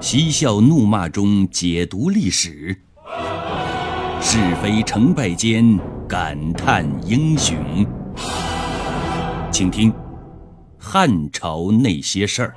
[0.00, 2.74] 嬉笑怒骂中解读历史，
[4.22, 7.54] 是非成败间感叹英雄。
[9.52, 9.92] 请听
[10.78, 12.54] 《汉朝那些事儿》。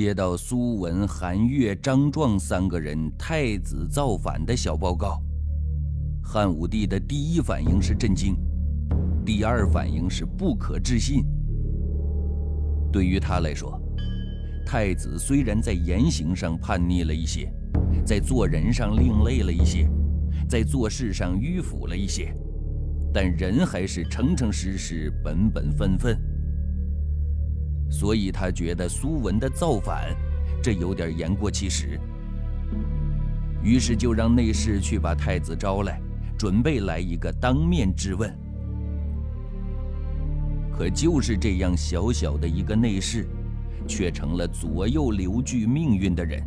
[0.00, 5.20] 接到苏文、韩越、张壮三个人太子造反的小报告，
[6.22, 8.36] 汉武帝的第一反应是震惊，
[9.26, 11.24] 第二反应是不可置信。
[12.92, 13.76] 对于他来说，
[14.64, 17.52] 太子虽然在言行上叛逆了一些，
[18.06, 19.90] 在做人上另类了一些，
[20.48, 22.32] 在做事上迂腐了一些，
[23.12, 26.16] 但人还是诚诚实实、本本分分。
[27.98, 30.14] 所以他觉得苏文的造反，
[30.62, 31.98] 这有点言过其实。
[33.60, 36.00] 于是就让内侍去把太子招来，
[36.38, 38.32] 准备来一个当面质问。
[40.72, 43.26] 可就是这样小小的一个内侍，
[43.88, 46.40] 却成了左右刘据命运的人。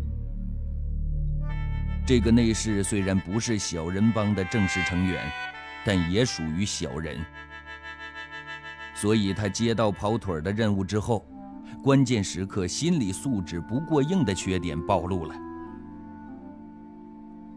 [2.08, 5.22] 这个内侍虽然不是小人帮的正式成员，
[5.84, 7.18] 但也属于小人。
[8.96, 11.28] 所以他接到跑腿的任务之后。
[11.84, 15.34] 关键时刻，心理素质不过硬的缺点暴露了。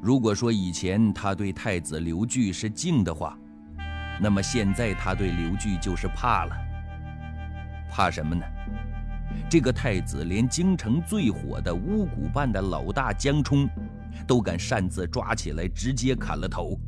[0.00, 3.38] 如果说以前他对太子刘据是敬的话，
[4.22, 6.56] 那么现在他对刘据就是怕了。
[7.90, 8.42] 怕什么呢？
[9.50, 13.68] 这个太子连京城最火的巫蛊办的老大江冲，
[14.26, 16.78] 都敢擅自抓起来直接砍了头。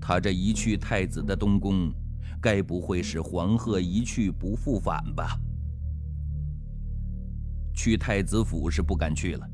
[0.00, 1.92] 他这一去太子的东宫，
[2.40, 5.36] 该不会是黄鹤一去不复返吧？
[7.76, 9.46] 去太子府是不敢去了，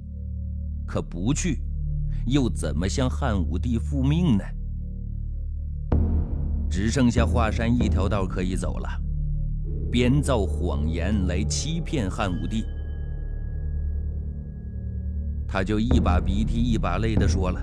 [0.86, 1.60] 可不去，
[2.24, 4.44] 又怎么向汉武帝复命呢？
[6.70, 8.88] 只剩下华山一条道可以走了，
[9.90, 12.64] 编造谎言来欺骗汉武帝。
[15.48, 17.60] 他就一把鼻涕一把泪的说了：“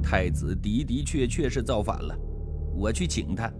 [0.00, 2.14] 太子的的确确是造反了，
[2.76, 3.50] 我去请他，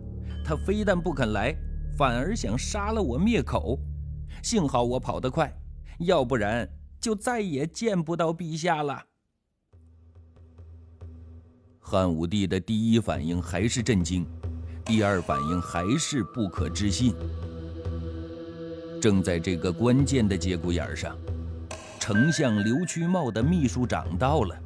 [0.45, 1.57] 他非但不肯来，
[1.97, 3.81] 反而想杀了我灭口。
[4.43, 5.51] 幸好我跑得快。”
[5.99, 6.69] 要不然
[7.01, 9.05] 就再也见不到陛下了。
[11.81, 14.27] 汉武帝的第一反应还是震惊，
[14.85, 17.15] 第二反应还是不可置信。
[19.01, 21.17] 正在这个关键的节骨眼上，
[21.99, 24.57] 丞相刘屈茂的秘书长到了，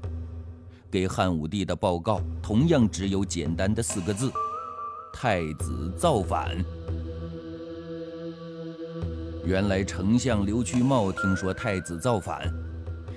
[0.90, 4.32] 给汉武帝的报告同样只有简单的四个字：
[5.12, 6.56] 太子造反。
[9.44, 12.48] 原来丞相刘屈茂听说太子造反，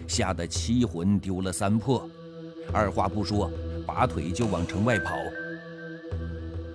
[0.07, 2.09] 吓得七魂丢了三魄，
[2.73, 3.51] 二话不说，
[3.85, 5.11] 拔腿就往城外跑。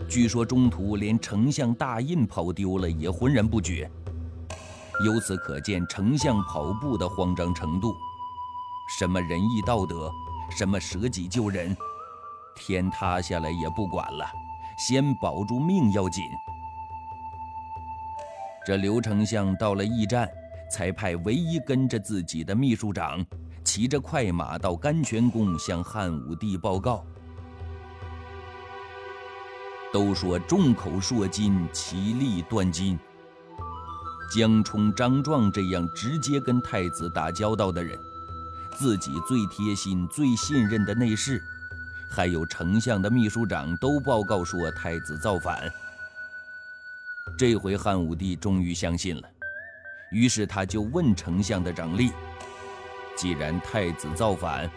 [0.09, 3.91] 据说中途连丞相大印跑丢了也浑然不觉。
[5.05, 7.93] 由此可见丞相跑步的慌张程度。
[8.99, 10.12] 什么仁义道德，
[10.56, 11.77] 什么舍己救人，
[12.55, 14.25] 天塌下来也不管了，
[14.78, 16.25] 先保住命要紧。
[18.66, 20.28] 这刘丞相到了驿站，
[20.71, 23.25] 才派唯一跟着自己的秘书长，
[23.65, 27.04] 骑着快马到甘泉宫向汉武帝报告。
[29.93, 32.98] 都说众口铄金，其利断金。
[34.32, 37.98] 江充、张壮这样直接跟太子打交道的人，
[38.77, 41.42] 自己最贴心、最信任的内侍，
[42.09, 45.69] 还有丞相的秘书长，都报告说太子造反。
[47.38, 49.28] 这回汉武帝终于相信了，
[50.10, 52.12] 于是他就问丞相的长吏
[53.16, 54.70] ：“既然太子造反，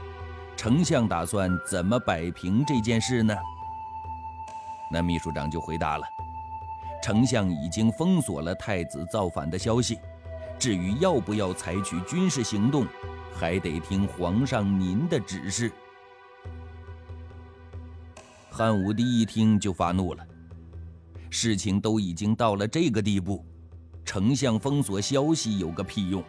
[0.56, 3.36] 丞相打算怎么摆平这件事呢？”
[4.92, 6.04] 那秘书长就回答了
[7.04, 10.00] ：“丞相已经封锁了太子造反的消息，
[10.58, 12.88] 至于要不要采取军事行动，
[13.34, 15.72] 还得听皇上您的指示。”
[18.50, 20.26] 汉武帝一听就发怒了。
[21.34, 23.44] 事情都已经到了这个地步，
[24.06, 26.24] 丞相封锁消息有个屁用？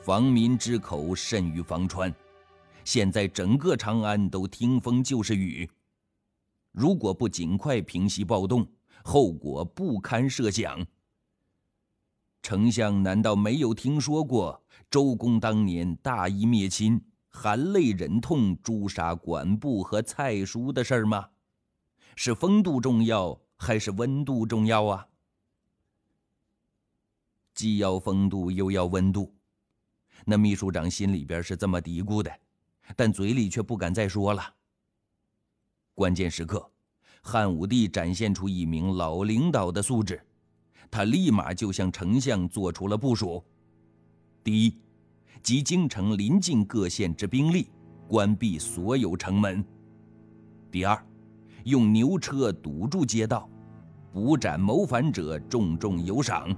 [0.00, 2.14] 防民之口甚于防川，
[2.84, 5.68] 现在整个长安都听风就是雨。
[6.70, 8.64] 如果不尽快平息暴动，
[9.02, 10.86] 后果不堪设想。
[12.40, 21.30] 丞相难道没有听说过周公当年大义灭亲、含泪忍痛诛杀管部和蔡叔的事儿吗？
[22.14, 23.36] 是风度重要？
[23.58, 25.06] 还是温度重要啊！
[27.54, 29.34] 既要风度又要温度，
[30.24, 32.32] 那秘书长心里边是这么嘀咕的，
[32.94, 34.54] 但嘴里却不敢再说了。
[35.92, 36.70] 关键时刻，
[37.20, 40.24] 汉武帝展现出一名老领导的素质，
[40.88, 43.44] 他立马就向丞相做出了部署：
[44.44, 44.78] 第一，
[45.42, 47.68] 集京城临近各县之兵力，
[48.06, 49.60] 关闭所有城门；
[50.70, 51.04] 第二，
[51.68, 53.46] 用牛车堵住街道，
[54.10, 56.50] 捕斩谋反者，重重有赏；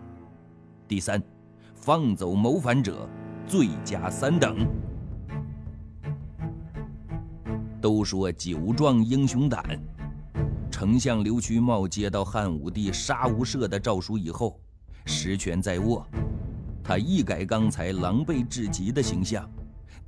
[0.86, 1.20] 第三，
[1.74, 3.08] 放走谋反者，
[3.44, 4.56] 罪加三等。
[7.80, 9.64] 都说酒壮英雄胆。
[10.70, 14.60] 丞相刘屈茂接到汉武帝杀无赦的诏书以后，
[15.06, 16.06] 实权在握，
[16.84, 19.50] 他一改刚才狼狈至极的形象，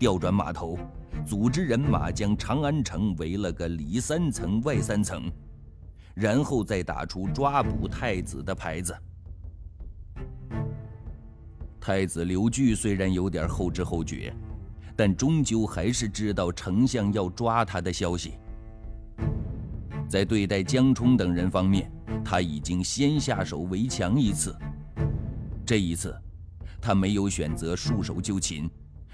[0.02, 0.76] 调转马头，
[1.25, 5.31] 组织人马将长安城围了个里三层外三层，
[6.12, 8.93] 然后再打出抓捕太子的牌子。
[11.81, 14.34] 太子刘据虽然有点后知后觉。
[14.96, 18.32] 但终究还是知道丞相要抓他的消息。
[20.06, 21.90] 在对待江冲等人方面，
[22.25, 24.55] 他已经先下手为强一次。
[25.64, 26.14] 这一次，
[26.81, 28.70] 他没有选择束手就擒，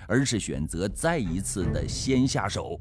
[0.08, 2.80] 而是选择再一次的先下手。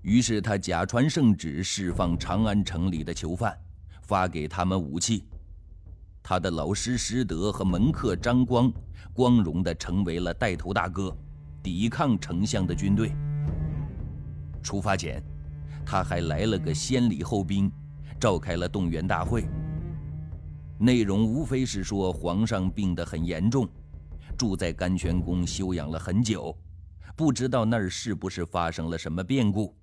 [0.00, 3.56] 于是他假传圣旨，释放长安城里的囚犯，
[4.02, 5.24] 发给他们武器。
[6.22, 8.72] 他的老师师德和门客张光，
[9.12, 11.14] 光荣的成为了带头大哥，
[11.62, 13.12] 抵抗丞相的军队。
[14.62, 15.22] 出发前，
[15.84, 17.70] 他还来了个先礼后兵，
[18.18, 19.46] 召开了动员大会。
[20.78, 23.68] 内容无非是说皇上病得很严重，
[24.36, 26.56] 住在甘泉宫休养了很久，
[27.16, 29.74] 不知道那儿是不是发生了什么变故。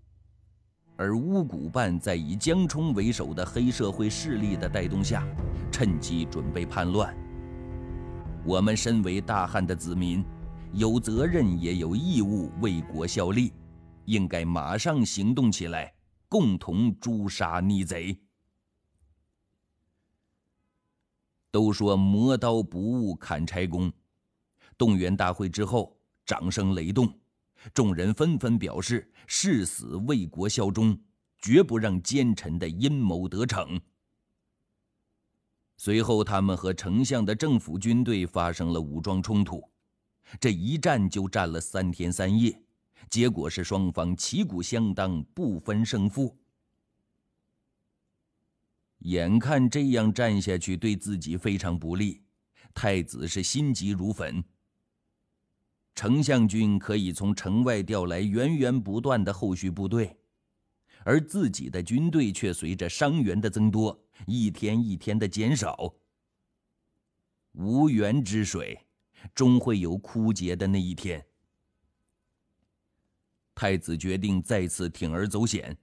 [0.96, 5.28] 而乌古办在以江冲为首的黑社会势力的带动下，
[5.72, 7.14] 趁机准备叛乱。
[8.46, 10.24] 我们身为大汉的子民，
[10.72, 13.52] 有责任也有义务为国效力，
[14.06, 15.92] 应该马上行动起来，
[16.30, 18.16] 共同诛杀逆贼。
[21.50, 23.92] 都说磨刀不误砍柴工，
[24.78, 27.14] 动员大会之后，掌声雷动。
[27.74, 31.00] 众人纷纷表示誓死为国效忠，
[31.40, 33.80] 绝不让奸臣的阴谋得逞。
[35.78, 39.64] 随后，他们和丞相的政府军队发生了武装冲突，
[40.40, 42.62] 这一战就战了三天三夜，
[43.10, 46.38] 结果是双方旗鼓相当，不分胜负。
[49.00, 52.24] 眼看这样战下去对自己非常不利，
[52.74, 54.44] 太子是心急如焚。
[55.96, 60.18] 丞相军可以从城外调来源源不断的后续部队，
[61.04, 65.94] 而自己的军队却随着伤员的增多，一天一天的减少。
[67.54, 68.80] 无源之水，
[69.36, 71.24] 终会有枯竭的那一天。
[73.54, 75.78] 太子决定再次铤而走险，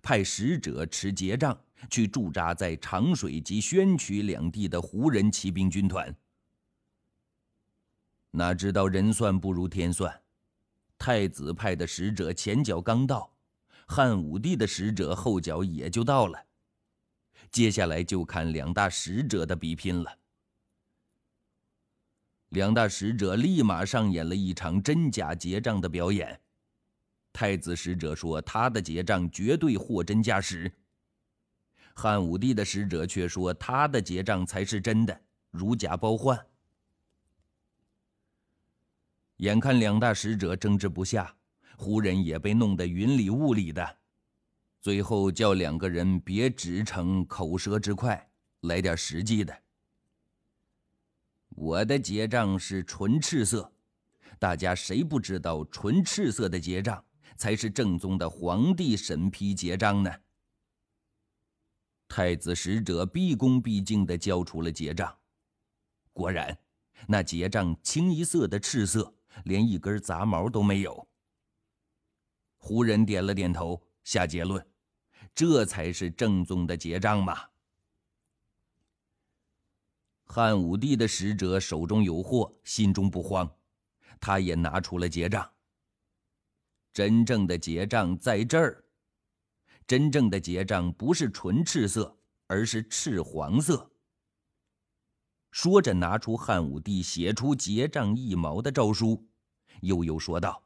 [0.00, 1.60] 派使者持节杖
[1.90, 6.14] 去驻扎在长水及宣渠两地的胡人骑兵军团。
[8.32, 10.22] 哪知道人算不如天算，
[10.98, 13.32] 太子派的使者前脚刚到，
[13.86, 16.46] 汉武帝的使者后脚也就到了。
[17.50, 20.18] 接下来就看两大使者的比拼了。
[22.50, 26.40] 两大使者立马上演了一场真假结账的表演。
[27.32, 30.72] 太子使者说他的结账绝对货真价实，
[31.94, 35.20] 汉武帝的使者却说他的结账才是真的，
[35.50, 36.44] 如假包换。
[39.40, 41.34] 眼看两大使者争执不下，
[41.78, 43.98] 胡人也被弄得云里雾里的，
[44.82, 48.30] 最后叫两个人别只逞口舌之快，
[48.60, 49.62] 来点实际的。
[51.48, 53.72] 我的结账是纯赤色，
[54.38, 57.02] 大家谁不知道纯赤色的结账
[57.38, 60.12] 才是正宗的皇帝审批结账呢？
[62.08, 65.16] 太子使者毕恭毕敬地交出了结账，
[66.12, 66.58] 果然，
[67.06, 69.14] 那结账清一色的赤色。
[69.44, 71.08] 连一根杂毛都没有。
[72.56, 74.64] 胡人点了点头，下结论：
[75.34, 77.38] 这才是正宗的结账嘛。
[80.24, 83.50] 汉武帝的使者手中有货，心中不慌，
[84.20, 85.50] 他也拿出了结账。
[86.92, 88.84] 真正的结账在这儿，
[89.86, 93.89] 真正的结账不是纯赤色，而是赤黄色。
[95.50, 99.26] 说着，拿出汉武帝写出结账一毛的诏书，
[99.82, 100.62] 悠悠说道：“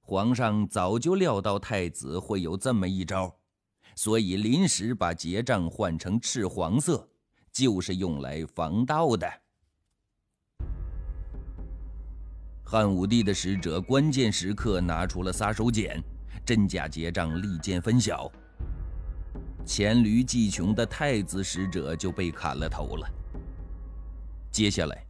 [0.00, 3.36] 皇上早就料到太子会有这么一招，
[3.96, 7.08] 所以临时把结账换成赤黄色，
[7.52, 9.28] 就是用来防盗的。”
[12.64, 16.00] 汉武帝的使者关键时刻拿出了杀手锏，
[16.46, 18.30] 真假结账，利剑分晓。
[19.64, 23.08] 黔驴技穷的太子使者就被砍了头了。
[24.58, 25.06] 接下来，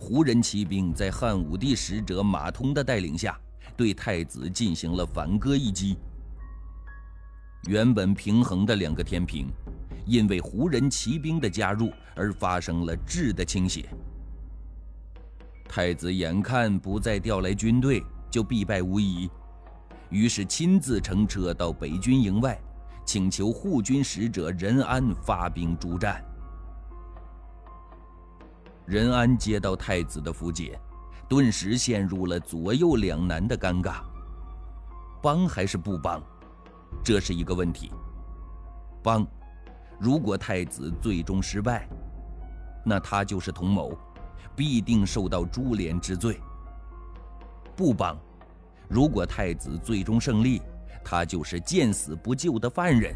[0.00, 3.38] 胡人骑兵在汉武帝使者马通的带领下，
[3.76, 5.96] 对太子进行了反戈一击。
[7.68, 9.46] 原本平衡的两个天平，
[10.04, 13.88] 因为胡人骑兵的加入而发生了质的倾斜。
[15.68, 19.30] 太子眼看不再调来军队，就必败无疑，
[20.08, 22.60] 于是亲自乘车到北军营外，
[23.06, 26.20] 请求护军使者任安发兵助战。
[28.90, 30.76] 任安接到太子的符节，
[31.28, 34.02] 顿时陷入了左右两难的尴尬：
[35.22, 36.20] 帮还是不帮？
[37.04, 37.92] 这是一个问题。
[39.00, 39.24] 帮，
[39.96, 41.88] 如果太子最终失败，
[42.84, 43.96] 那他就是同谋。
[44.56, 46.40] 必定受到株连之罪。
[47.76, 48.18] 不帮，
[48.88, 50.60] 如果太子最终胜利，
[51.04, 53.14] 他就是见死不救的犯人，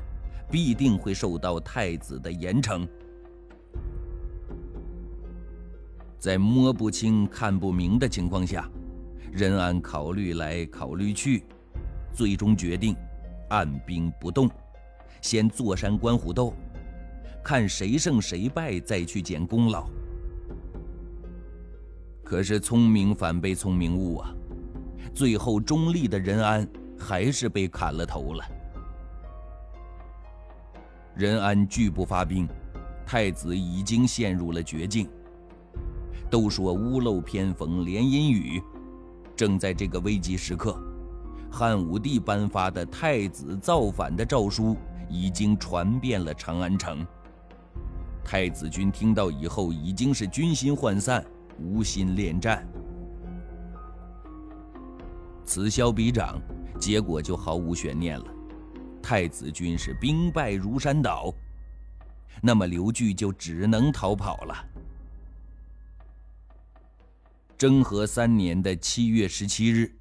[0.49, 2.89] 必定会受到太子的严惩。
[6.25, 8.67] 在摸不清、看不明的情况下，
[9.31, 11.45] 任安考虑来考虑去，
[12.15, 12.97] 最终决定
[13.51, 14.49] 按兵不动，
[15.21, 16.55] 先坐山观虎斗，
[17.45, 19.87] 看谁胜谁败，再去捡功劳。
[22.25, 24.35] 可是聪明反被聪明误啊！
[25.13, 26.67] 最后中立的任安
[26.99, 28.45] 还是被砍了头了。
[31.15, 32.49] 任安拒不发兵，
[33.05, 35.07] 太子已经陷入了绝境。
[36.31, 38.63] 都说屋漏偏逢连阴雨，
[39.37, 40.77] 正在这个危急时刻，
[41.51, 44.77] 汉武帝颁发的太子造反的诏书
[45.09, 47.07] 已经传遍了长安城。
[48.25, 51.25] 太子军听到以后，已经是军心涣散。
[51.61, 52.67] 无心恋战，
[55.45, 56.37] 此消彼长，
[56.81, 58.27] 结果就毫无悬念了。
[59.01, 61.33] 太子军是兵败如山倒，
[62.43, 64.55] 那么刘据就只能逃跑了。
[67.57, 69.97] 征和三年的七月十七日，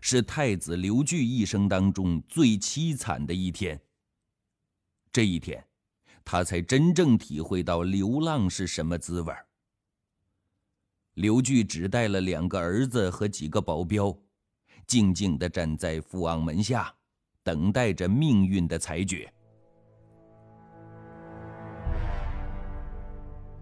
[0.00, 3.80] 是太子刘据一生当中最凄惨的一天。
[5.10, 5.64] 这一天，
[6.24, 9.34] 他才真正体会到流浪是什么滋味。
[11.14, 14.16] 刘据只带了两个儿子和几个保镖，
[14.86, 16.94] 静静地站在富昂门下，
[17.42, 19.30] 等待着命运的裁决。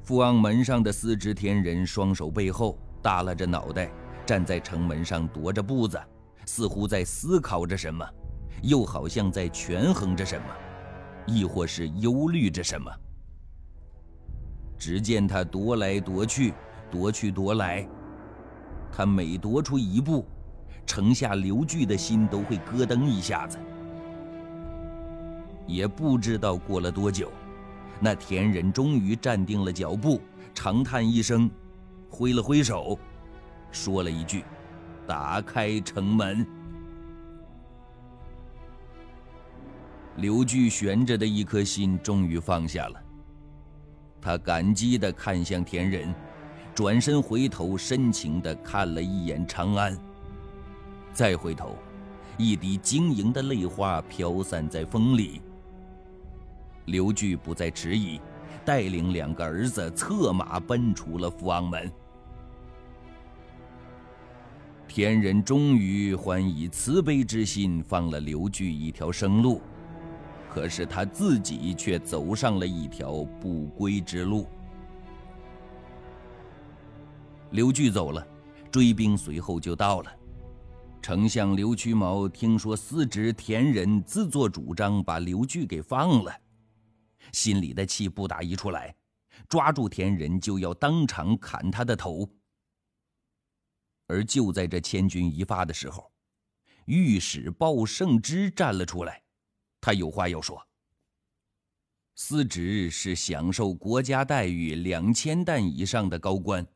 [0.03, 3.89] 富昂门上的司职天人双手背后耷拉着脑袋，
[4.27, 5.97] 站在城门上踱着步子，
[6.45, 8.05] 似乎在思考着什么，
[8.63, 10.49] 又好像在权衡着什么，
[11.25, 12.91] 亦或是忧虑着什么。
[14.77, 16.53] 只见他踱来踱去。
[16.91, 17.87] 踱去踱来，
[18.93, 20.25] 他每踱出一步，
[20.85, 23.57] 城下刘据的心都会咯噔一下子。
[25.65, 27.31] 也不知道过了多久，
[28.01, 30.21] 那田人终于站定了脚步，
[30.55, 31.51] 长叹一声，
[32.17, 32.99] 挥了挥手，
[33.71, 34.43] 说了一句
[35.07, 36.47] ：“打开城门。”
[40.17, 42.99] 刘据悬着的一颗心终于放下了，
[44.19, 46.15] 他感激地看向田人。
[46.75, 49.95] 转身回头，深情地看了一眼长安。
[51.13, 51.77] 再回头，
[52.39, 55.43] 一滴晶莹的泪花飘散在风里。
[56.87, 58.21] 刘据不再迟疑，
[58.65, 61.93] 带领两个儿子策马奔出了福昂门。
[64.97, 69.61] 天人终于还以慈悲之心放了刘据一条生路，
[70.49, 74.47] 可是他自己却走上了一条不归之路。
[77.51, 78.27] 刘据走了，
[78.71, 80.11] 追兵随后就到了。
[81.03, 86.33] 丞相刘屈毛听说司职田人自作主张把刘据给放了，
[87.35, 88.95] 心里的气不打一处来，
[89.47, 92.27] 抓住田人就要当场砍他的头。
[94.07, 96.13] 而就在这千钧一发的时候，
[96.87, 99.23] 御史鲍胜之站了出来，
[99.81, 100.67] 他有话要说。
[102.15, 106.67] 司职是享受国家待遇两千担以上的高官。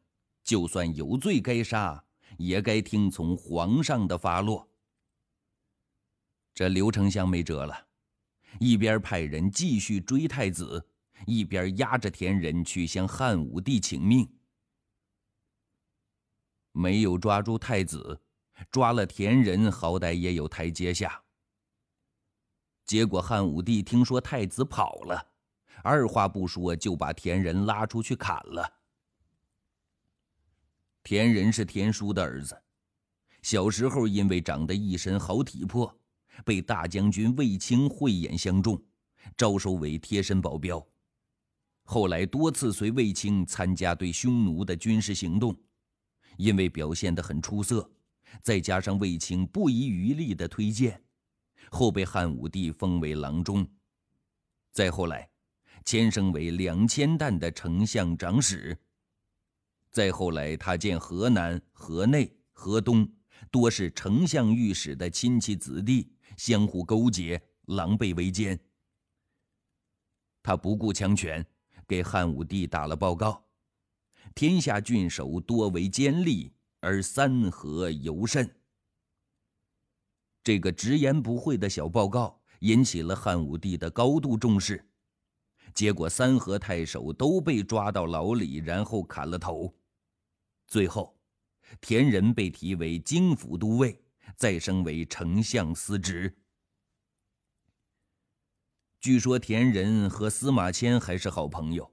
[0.43, 2.03] 就算有罪该杀，
[2.39, 4.69] 也该听从皇上的发落。
[6.55, 7.87] 这刘丞相没辙了，
[8.59, 10.85] 一边派人继续追太子，
[11.27, 14.29] 一边压着田人去向汉武帝请命。
[16.73, 18.21] 没有抓住太子，
[18.71, 21.23] 抓了田人，好歹也有台阶下。
[22.85, 25.27] 结果汉武帝听说太子跑了，
[25.83, 28.81] 二话不说就把田人拉出去砍了。
[31.03, 32.61] 田仁是田叔的儿子，
[33.43, 35.99] 小时候因为长得一身好体魄，
[36.45, 38.81] 被大将军卫青慧眼相中，
[39.37, 40.85] 招收为贴身保镖。
[41.85, 45.57] 后来多次随卫青参加对匈奴的军事行动，
[46.37, 47.91] 因为表现得很出色，
[48.43, 51.03] 再加上卫青不遗余力的推荐，
[51.71, 53.67] 后被汉武帝封为郎中。
[54.73, 55.29] 再后来，
[55.85, 58.77] 迁升为两千担的丞相长史。
[59.91, 63.11] 再后来，他见河南、河内、河东
[63.51, 68.59] 多是丞相御史的亲戚子弟，相互勾结，狼狈为奸。
[70.43, 71.45] 他不顾强权。
[71.89, 73.45] 给汉武帝打了报告，
[74.35, 76.51] 天下郡守多为奸吏，
[76.81, 78.57] 而三河尤甚。
[80.43, 84.89] 这个直言不讳的小报告引起了汉武帝的高度重视，
[85.75, 89.75] 结果三河太守都被抓到牢里，然后砍了头。
[90.67, 91.19] 最后，
[91.81, 94.03] 田仁被提为京府都尉，
[94.37, 96.35] 再升为丞相司职。
[99.01, 101.91] 据说田仁和司马迁还是好朋友，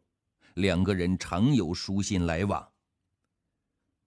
[0.57, 2.67] 两个人常有书信来往。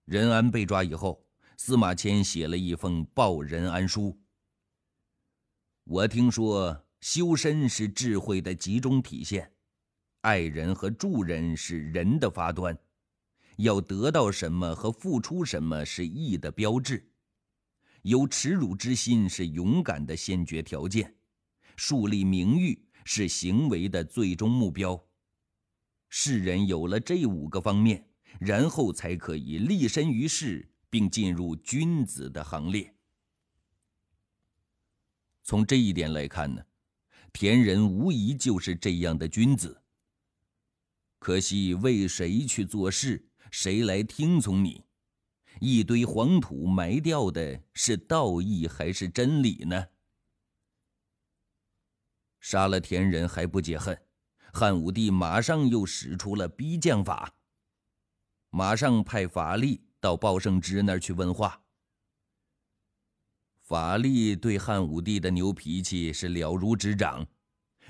[0.03, 4.19] 任安被抓以后，司马迁写了一封报任安书。
[5.85, 9.49] 我听说修身是智慧的集中体现，
[10.21, 12.77] 爱人和助人是仁的发端，
[13.55, 17.09] 要得到什么和付出什么是义的标志，
[18.01, 21.15] 有耻辱之心是勇敢的先决条件，
[21.77, 22.87] 树立名誉。
[23.03, 25.03] 是行为的最终目标。
[26.13, 28.05] 世人有了这五个方面，
[28.37, 32.93] 然后才可以立身于世，并进入君子的行列。
[35.41, 36.61] 从这一点来看呢，
[37.31, 39.81] 田人无疑就是这样的君子。
[41.17, 44.83] 可惜为谁去做事，谁来听从你？
[45.61, 49.87] 一堆黄土埋掉的是道义还是真理呢？
[52.41, 53.97] 杀了田人还不解恨，
[54.53, 57.33] 汉武帝马上又使出了逼降法。
[58.49, 61.61] 马上派法力到鲍胜之那儿去问话。
[63.61, 67.25] 法力对汉武帝的牛脾气是了如指掌，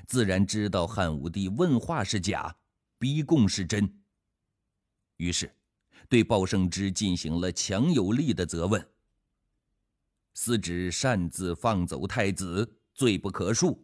[0.06, 2.56] 自然知道汉武帝问话是假，
[3.00, 4.02] 逼供是真。
[5.18, 5.52] 于是，
[6.08, 8.88] 对鲍胜之进行了强有力的责问。
[10.36, 13.78] 司职擅自放走太子，罪不可恕。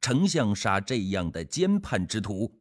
[0.00, 2.52] 丞相杀这样的奸叛之徒，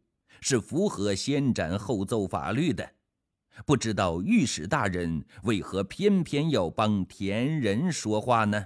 [0.41, 2.87] 是符合先斩后奏法律的。
[3.65, 8.65] 不知道御史大人为何偏偏要帮田仁说话呢？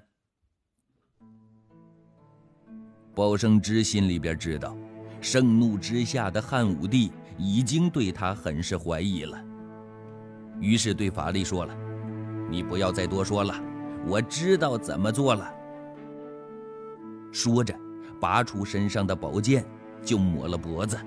[3.13, 4.75] 鲍生之心里边知道，
[5.21, 9.43] 盛怒之下的汉武帝已经对他很是怀疑了，
[10.59, 11.75] 于是对法力说了
[12.49, 13.53] ：“你不要再多说了，
[14.07, 15.53] 我知道怎么做了。”
[17.31, 17.77] 说着。
[18.19, 19.65] 拔出身上的宝剑，
[20.03, 20.97] 就抹了脖子。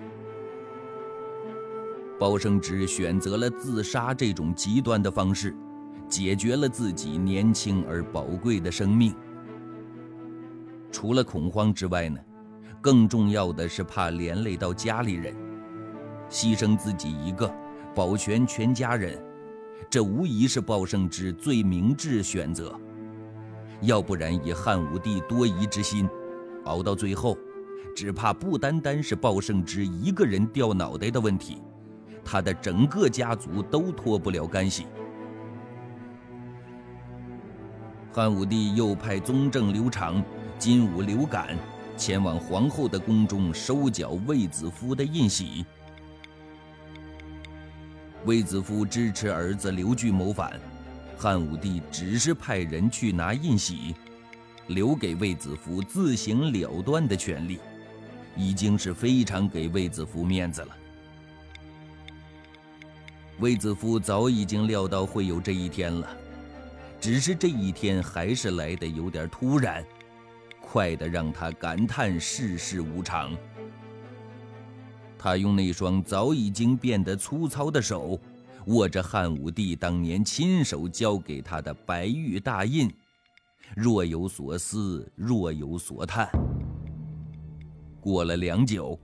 [2.19, 5.55] 包生之选择了自杀这种极端的方式，
[6.09, 9.15] 解决了自己年轻而宝贵的生命。
[10.91, 12.21] 除了恐慌之外呢，
[12.81, 15.35] 更重要的是怕连累到家里人，
[16.31, 17.53] 牺牲自己一个，
[17.95, 19.21] 保全全家人，
[19.91, 22.79] 这无疑是鲍胜之最明智选择。
[23.81, 26.09] 要不然，以汉武帝多疑之心。
[26.65, 27.37] 熬到最后，
[27.95, 31.59] 只怕不单单是鲍胜之一个人掉脑袋的问题，
[32.25, 34.87] 他的整个家族都脱不了干系。
[38.13, 40.23] 汉武帝又派宗正刘长、
[40.59, 41.57] 金吾刘敢
[41.97, 45.65] 前往皇后的宫中收缴卫子夫的印玺。
[48.25, 50.53] 卫子夫支持儿子刘据谋反，
[51.17, 53.95] 汉武帝只是派人去拿印玺。
[54.69, 57.59] 留给卫子夫自行了断的权利，
[58.37, 60.77] 已经是非常给卫子夫面子了。
[63.41, 66.17] 卫子夫早已经料到会有这一天了，
[67.01, 69.85] 只是这一天还是来得有点突然，
[70.61, 73.37] 快得让他感叹世事无常。
[75.19, 78.19] 他用那双早已经变得粗糙的手，
[78.67, 82.93] 握着汉武帝当年亲手交给他的白玉大印。
[83.77, 86.29] 若有所思，若有所叹。
[88.01, 88.99] 过了良久，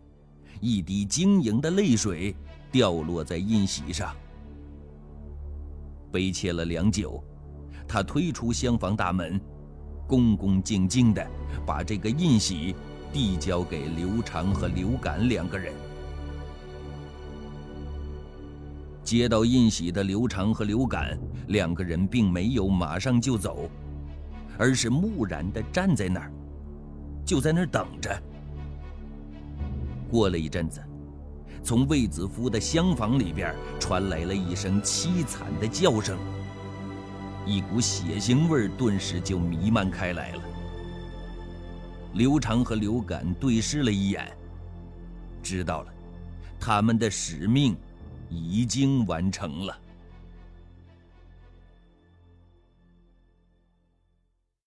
[0.60, 2.34] 一滴晶莹的泪水
[2.70, 4.14] 掉落在印玺上。
[6.10, 7.22] 悲切了良久，
[7.86, 9.40] 他推出厢房大门，
[10.06, 11.24] 恭恭敬敬地
[11.66, 12.74] 把这个印玺
[13.12, 15.72] 递交给刘长和刘敢两个人。
[19.04, 23.70] 接到印玺的刘长和刘敢两个人并没有马上就走，
[24.58, 26.32] 而是木然地站在那儿，
[27.24, 28.22] 就在那儿等着。
[30.10, 30.82] 过了一阵子，
[31.62, 36.18] 从卫子夫的厢房里边传来了一声凄惨的叫声，
[37.46, 40.42] 一股血腥味顿时就弥漫开来了。
[42.14, 44.26] 刘长和刘敢对视了一眼，
[45.42, 45.92] 知道了，
[46.58, 47.76] 他们的使命
[48.28, 49.78] 已经完成了。